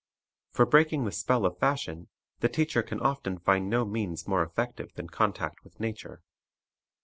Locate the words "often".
3.01-3.37